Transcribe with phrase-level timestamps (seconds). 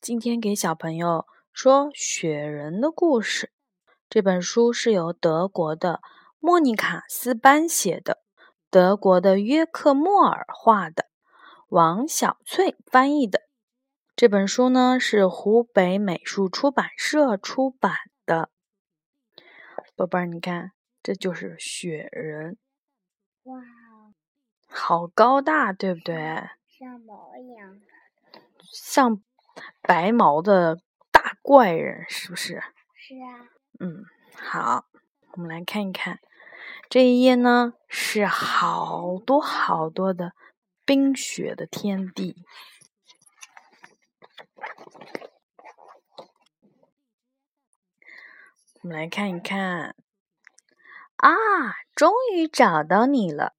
[0.00, 3.46] 今天给小朋友说《雪人的故事》。
[4.08, 6.00] 这本书是由德国的
[6.38, 8.22] 莫妮卡斯班写的，
[8.70, 11.06] 德国的约克莫尔画的，
[11.68, 13.42] 王小翠翻译的。
[14.14, 17.92] 这本书呢是湖北美术出版社出版
[18.24, 18.50] 的。
[19.94, 20.72] 宝贝儿，你看，
[21.02, 22.56] 这就是雪人。
[23.42, 23.60] 哇，
[24.68, 26.14] 好高大，对不对？
[26.68, 27.80] 像毛一样。
[28.72, 29.22] 像
[29.82, 32.62] 白毛的大怪人，是不是？
[32.94, 33.48] 是啊。
[33.78, 34.86] 嗯，好，
[35.32, 36.20] 我们来看一看
[36.88, 40.32] 这一页呢，是好多好多的
[40.84, 42.44] 冰雪的天地。
[48.82, 49.96] 我们来看一看
[51.16, 51.30] 啊，
[51.94, 53.54] 终于找到你了，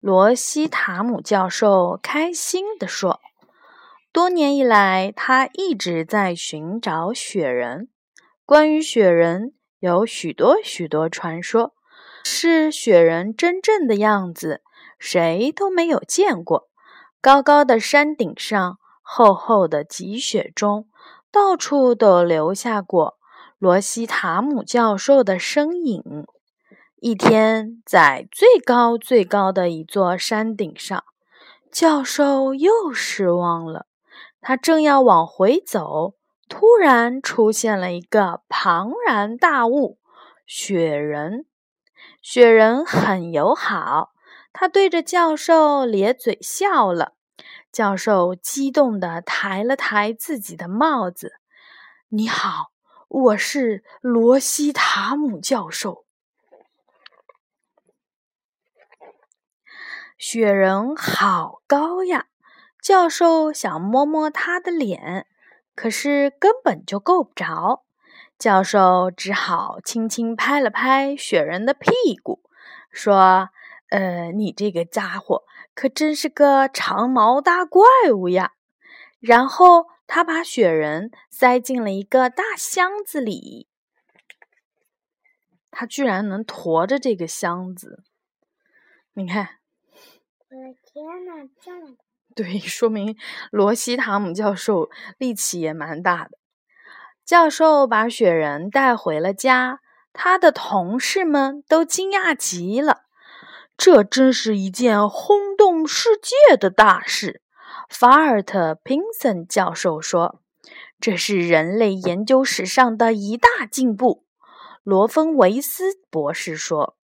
[0.00, 3.13] 罗西塔姆教授开心地说。
[4.14, 7.88] 多年以来，他一直在寻找雪人。
[8.46, 11.74] 关于雪人，有许多许多传说。
[12.22, 14.62] 是雪人真正的样子，
[15.00, 16.68] 谁都没有见过。
[17.20, 20.86] 高高的山顶上，厚厚的积雪中，
[21.32, 23.18] 到处都留下过
[23.58, 26.24] 罗西塔姆教授的身影。
[27.00, 31.02] 一天，在最高最高的一座山顶上，
[31.72, 33.86] 教授又失望了。
[34.46, 36.16] 他正要往回走，
[36.50, 39.98] 突然出现了一个庞然大物——
[40.46, 41.46] 雪人。
[42.20, 44.12] 雪人很友好，
[44.52, 47.14] 他对着教授咧嘴笑了。
[47.72, 51.36] 教授激动地抬了抬自己的帽子
[52.10, 52.70] ：“你好，
[53.08, 56.04] 我是罗西塔姆教授。”
[60.18, 62.26] 雪人好高呀！
[62.84, 65.26] 教授想摸摸他的脸，
[65.74, 67.86] 可是根本就够不着。
[68.38, 71.88] 教授只好轻轻拍了拍雪人的屁
[72.22, 72.42] 股，
[72.90, 73.48] 说
[73.88, 77.82] ：“呃，你这个家伙可真是个长毛大怪
[78.14, 78.52] 物呀！”
[79.18, 83.66] 然后他把雪人塞进了一个大箱子里。
[85.70, 88.04] 他居然能驮着这个箱子，
[89.14, 89.60] 你看！
[90.50, 91.96] 我的天哪，这么！
[92.34, 93.16] 对，说明
[93.50, 96.38] 罗西塔姆教授力气也蛮大的。
[97.24, 99.80] 教授把雪人带回了家，
[100.12, 103.02] 他的同事们都惊讶极了。
[103.76, 107.40] 这真是一件轰动世界的大事，
[107.88, 110.40] 法尔特·平森教授说
[111.00, 114.24] ：“这是人类研究史上的一大进步。”
[114.84, 116.96] 罗芬维斯博士说：“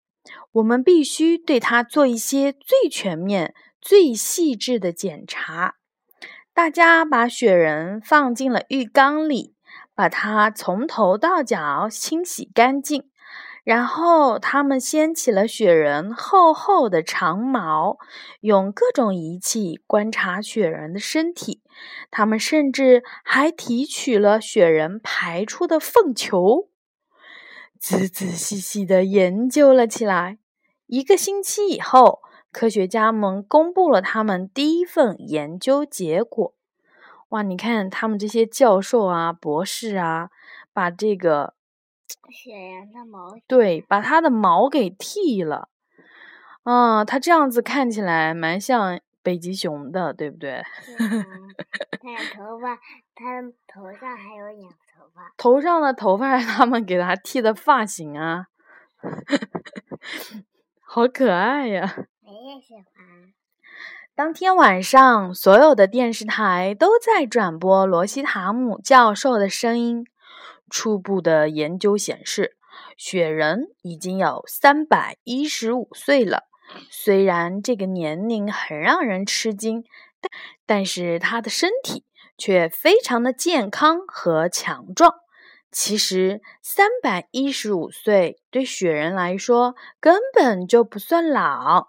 [0.52, 5.76] 我们必须对它做一些最全面。”最细致的检查。
[6.52, 9.54] 大家把雪人放进了浴缸里，
[9.94, 13.08] 把它从头到脚清洗干净。
[13.62, 17.98] 然后，他们掀起了雪人厚厚的长毛，
[18.40, 21.62] 用各种仪器观察雪人的身体。
[22.10, 26.68] 他们甚至还提取了雪人排出的粪球，
[27.78, 30.38] 仔仔细细地研究了起来。
[30.86, 32.20] 一个星期以后。
[32.52, 36.54] 科学家们公布了他们第一份研究结果。
[37.28, 40.30] 哇，你看他们这些教授啊、博士啊，
[40.72, 41.54] 把这个
[42.28, 45.68] 雪人的毛对，把它的毛给剃了。
[46.64, 50.62] 嗯，它这样子看起来蛮像北极熊的，对不对？
[50.98, 52.74] 它有头发，
[53.14, 55.32] 它头上还有两头发。
[55.36, 58.48] 头上的头发是，他们给它剃的发型啊，
[60.82, 61.94] 好可爱呀！
[61.96, 62.84] 我也喜欢。
[64.14, 70.04] 当天晚上，所有的电视台都在转播罗西塔姆教授的声音。
[70.68, 72.56] 初步的研究显示，
[72.96, 76.44] 雪人已经有三百一十五岁了。
[76.90, 79.84] 虽然这个年龄很让人吃惊，
[80.20, 80.30] 但
[80.66, 82.04] 但是他的身体
[82.36, 85.14] 却非常的健康和强壮。
[85.72, 91.88] 其实，三百一十五岁对雪人来说根本就不算老。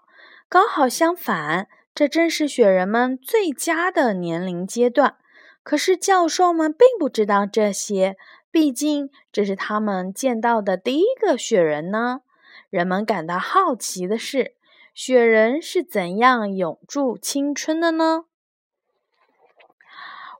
[0.52, 5.16] 刚好相反，这正是雪人们最佳的年龄阶段。
[5.62, 8.18] 可是教授们并不知道这些，
[8.50, 12.20] 毕竟这是他们见到的第一个雪人呢。
[12.68, 14.54] 人们感到好奇的是，
[14.92, 18.24] 雪人是怎样永驻青春的呢？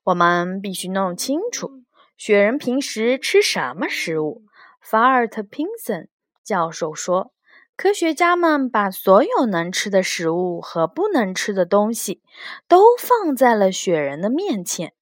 [0.04, 1.84] 我们必须弄清楚，
[2.18, 4.42] 雪人平时吃什么食物。
[4.78, 6.10] 法尔特·平森
[6.44, 7.32] 教授说。
[7.76, 12.22] 科学家们把所有能吃的食物和不能吃的东西
[12.68, 14.92] 都放在了雪人的面前。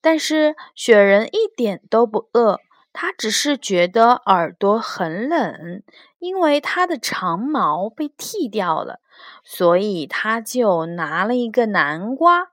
[0.00, 2.58] 但是雪人一点都不饿，
[2.92, 5.82] 他只是觉得耳朵很冷，
[6.18, 9.00] 因为他的长毛被剃掉了，
[9.44, 12.52] 所以他就拿了一个南瓜。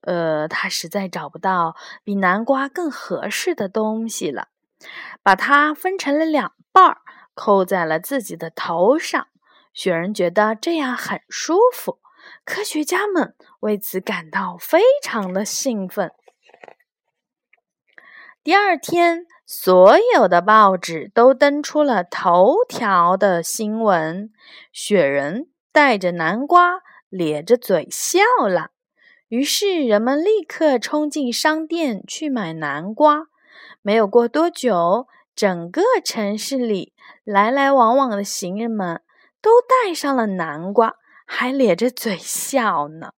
[0.00, 4.48] 呃，他实在找不到比南瓜更合适的东西了，
[5.22, 6.98] 把它分成了两半儿，
[7.34, 9.26] 扣在了自己的头上。
[9.72, 11.98] 雪人觉得这样很舒服，
[12.44, 16.12] 科学家们为此感到非常的兴奋。
[18.42, 24.30] 第二天，所有的报纸都登出了头条的新闻：
[24.72, 28.70] 雪人带着南瓜，咧着嘴笑了。
[29.28, 33.26] 于是，人们立刻冲进商店去买南瓜。
[33.82, 36.93] 没有过多久，整个城市里
[37.24, 39.00] 来来往往的行人们。
[39.44, 43.12] 都带上了南瓜，还咧着嘴笑呢。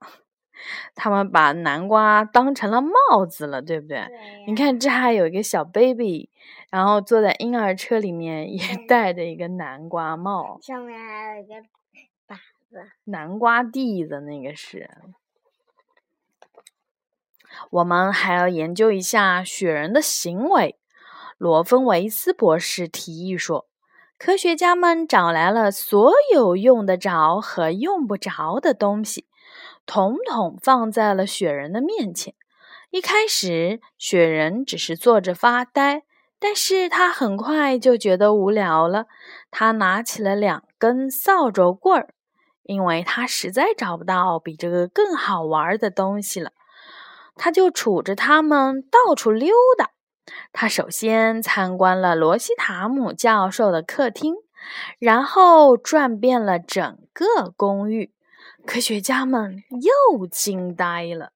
[0.97, 4.09] 他们把南瓜当成了帽子了，对不对？
[4.49, 6.29] 你看，这还有一个小 baby，
[6.69, 8.59] 然后坐在婴儿车里面，也
[8.89, 10.59] 戴着一个南瓜帽。
[10.61, 11.55] 上面还有一个
[12.27, 12.37] 靶
[12.69, 12.91] 子。
[13.05, 14.91] 南瓜地的那个是。
[17.71, 20.77] 我们还要研究一下雪人的行为。
[21.39, 23.69] 罗芬维斯博士提议说。
[24.19, 29.27] 科学家们找来了所有用得着和用不着的东西，
[29.85, 32.35] 统统放在了雪人的面前。
[32.91, 36.05] 一开始，雪人只是坐着发呆，
[36.39, 39.05] 但是他很快就觉得无聊了。
[39.51, 42.15] 他拿起了两根扫帚棍儿，
[42.63, 46.53] 因为他实在找不到比这个更好玩的东西了。
[47.35, 49.91] 他就杵着它们到处溜达。
[50.53, 54.35] 他首先参观了罗西塔姆教授的客厅，
[54.99, 58.13] 然后转遍了整个公寓。
[58.67, 61.31] 科学家们又惊呆了。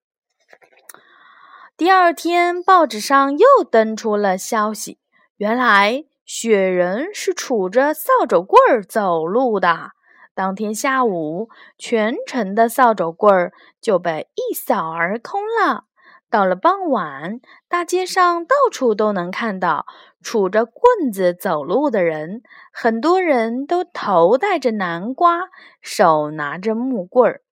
[1.76, 4.98] 第二天，报纸上又登出了消息：
[5.36, 9.92] 原来雪人是杵着扫帚棍儿走路的。
[10.34, 11.48] 当天下午，
[11.78, 15.84] 全城的扫帚棍儿就被一扫而空了。
[16.30, 19.84] 到了傍晚，大街上到处都能看到
[20.22, 22.42] 杵着棍子走路的人。
[22.72, 25.48] 很多人都头戴着南瓜，
[25.82, 27.42] 手拿着木棍儿。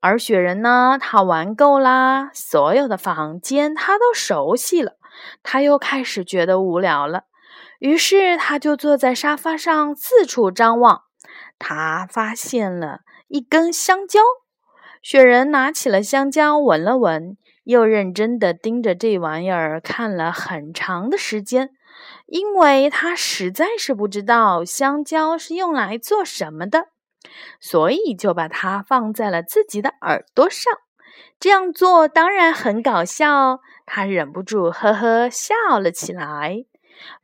[0.00, 4.94] 而雪人呢，他玩够啦，所有的房间他都熟悉了。
[5.42, 7.24] 他又开始觉得无聊了，
[7.78, 11.02] 于是他就坐在沙发上四处张望。
[11.58, 14.20] 他发现了一根香蕉，
[15.02, 17.36] 雪人拿起了香蕉，闻了闻。
[17.64, 21.70] 又认真地盯着这玩意儿看了很长的时间，
[22.26, 26.88] 因为他实在是不知道香蕉是用来做什么的，
[27.60, 30.72] 所以就把它放在了自己的耳朵上。
[31.38, 36.64] 这样做当然很搞笑，他忍不住呵呵笑了起来。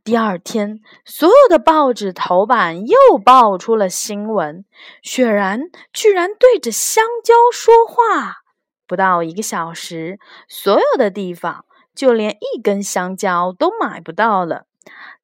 [0.03, 4.65] 第二天，所有的报纸头版又爆出了新闻：
[5.03, 5.61] 雪然
[5.93, 8.45] 居然对着香蕉说话。
[8.87, 10.19] 不到一个小时，
[10.49, 14.67] 所有的地方就连一根香蕉都买不到了。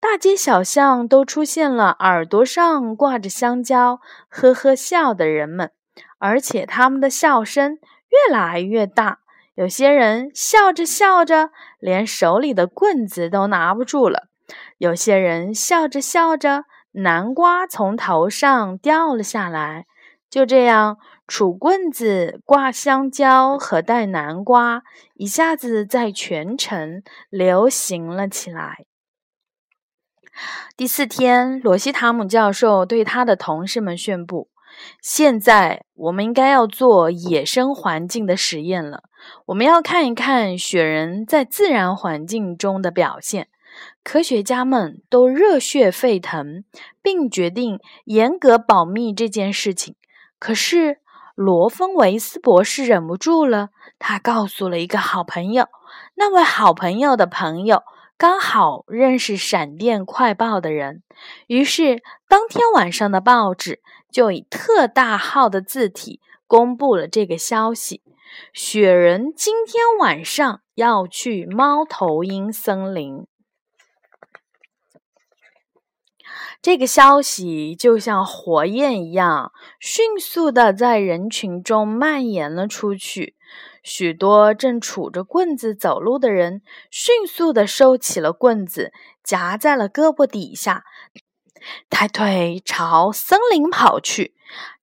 [0.01, 5.71] 大街小巷都出现了耳朵上挂着香蕉、呵呵笑的人们，
[6.19, 7.79] 而且他们的笑声
[8.09, 9.21] 越来越大。
[9.55, 14.25] 有些人笑着笑着，连手里的棍子都拿不住了；
[14.79, 19.87] 有些人笑着笑着，南瓜从头上掉了下来。
[20.29, 20.97] 就这样。
[21.27, 24.83] 杵棍子、挂香蕉和带南瓜，
[25.15, 28.85] 一下子在全城流行了起来。
[30.77, 34.49] 第四天，罗西塔姆教授对他的同事们宣布
[35.01, 39.05] ：“现在我们应该要做野生环境的实验了。
[39.47, 43.49] 我们要看一看雪人在自然环境中的表现。”
[44.05, 46.65] 科学家们都热血沸腾，
[47.01, 49.97] 并决定严格保密这件事情。
[50.39, 50.99] 可是，
[51.35, 55.67] 罗芬维斯博士忍不住了，他告诉了一个好朋友，
[56.15, 57.83] 那位好朋友的朋友
[58.19, 61.03] 刚好认识《闪电快报》的人，
[61.47, 68.03] 于是当天晚上的报纸就以特大号的字体公布了这个消息：
[68.53, 73.27] 雪人今天晚上要去猫头鹰森林。
[76.61, 83.37] 这个消息就像火焰一样，迅速的在人群中蔓延了出去。
[83.83, 88.93] 许多正杵着棍子走路的人，迅速的收起了棍子，
[89.25, 90.85] 夹在了胳膊底下。
[91.91, 94.35] 抬腿朝森林跑去。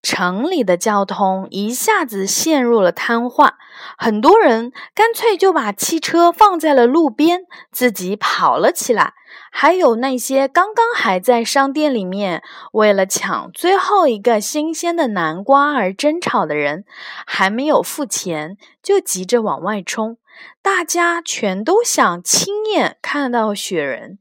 [0.02, 3.52] 城里的交通一下子陷入了瘫痪，
[3.98, 9.14] 很多人干脆就把汽车放在了路边，自己跑了起来。
[9.52, 16.86] 还有那些刚刚还在商店里面为了抢最后一个新鲜的南瓜而争吵的人，
[17.28, 20.18] 还没有付钱就急着往外冲。
[20.62, 24.18] 大家全都想亲眼看到雪人。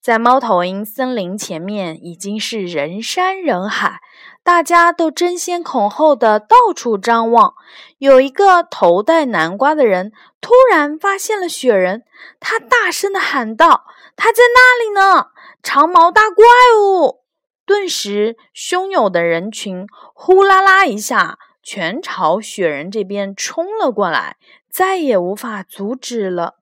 [0.00, 4.00] 在猫头鹰森林前面已经是人山人海，
[4.42, 7.52] 大家都争先恐后的到处张望。
[7.98, 12.04] 有一个头戴南瓜的人突然发现了雪人，
[12.40, 13.84] 他大声的喊道
[14.16, 15.26] ：“他在那里呢！
[15.62, 16.46] 长毛大怪
[16.80, 17.20] 物！”
[17.66, 24.38] 顿时，汹涌的人群呼啦啦一下全朝雪人这边冲了过来，
[24.70, 26.59] 再也无法阻止了。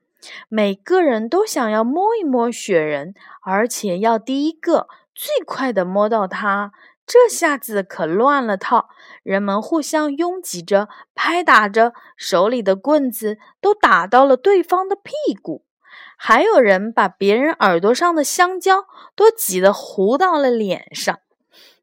[0.48, 6.72] 每个人都想要摸一摸雪人，而且要第一个最快的摸到它。
[7.06, 8.90] 这下子可乱了套，
[9.22, 15.64] 人们互相拥挤着，拍打着手里的棍子，都打到了对方的屁股。
[16.18, 18.84] 还有人把别人耳朵上的香蕉
[19.16, 21.18] 都挤得糊到了脸上。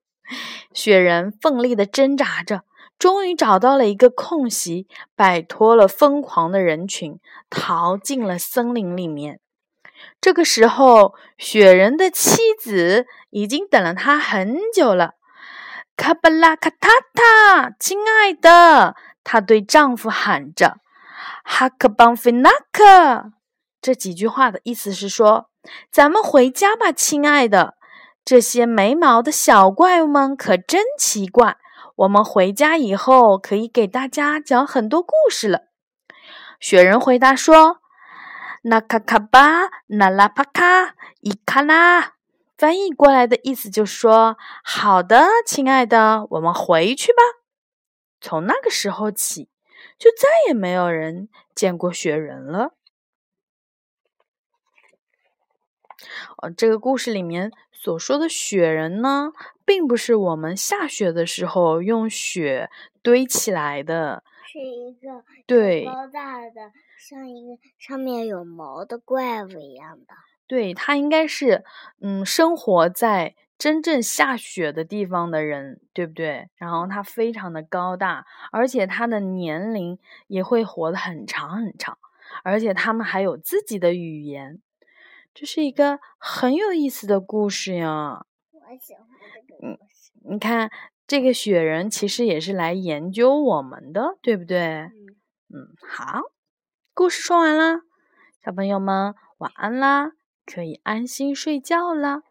[0.73, 2.61] 雪人奋力地挣扎着。
[2.97, 9.39] 终于找到了一个空隙，摆脱了疯狂的人群，逃进了森林里面。
[10.21, 15.11] 这个时候，雪人的妻子已经等了他很久了。
[15.97, 20.77] 卡巴拉卡塔塔，亲爱的，她对丈夫喊着
[21.43, 23.31] ：“哈克邦菲纳克。”
[23.81, 25.49] 这几句话的意思是说
[25.91, 27.75] ：“咱们回家吧，亲爱的。
[28.25, 31.57] 这些没毛的小怪物们可真奇怪。”
[31.95, 35.61] 我们回家以后可以给大家讲很多故事了。
[36.59, 37.79] 雪人回答说
[38.63, 42.13] ：“那卡卡巴，那拉帕卡，伊卡拉。”
[42.57, 47.19] 翻译过来的意思就是说：“好的，亲爱的，我们回去吧。”
[48.21, 49.49] 从那个时候起，
[49.97, 52.71] 就再也没有人见过雪人了。
[56.37, 59.31] 哦，这个故事里面所说的雪人呢，
[59.63, 62.69] 并不是我们下雪的时候用雪
[63.01, 70.15] 堆起来的，是一个对高大的，像一个上面有毛的怪物一样的。
[70.47, 71.63] 对，它应该是
[72.01, 76.49] 嗯，生活在真正下雪的地方的人，对不对？
[76.55, 81.97] 然后它非常的高大，而且它的年龄也会活得很长很长，
[82.43, 84.61] 而且他们还有自己的语言。
[85.35, 88.25] 这是一个很有意思的故事呀！
[88.53, 89.05] 我喜欢
[89.45, 90.13] 这个故事。
[90.23, 90.71] 你看，
[91.05, 94.57] 这个雪人其实也是来研究我们的，对不对？
[94.59, 94.93] 嗯。
[95.53, 96.21] 嗯，好，
[96.93, 97.81] 故事说完啦，
[98.45, 100.13] 小朋友们晚安啦，
[100.45, 102.21] 可以安心睡觉了。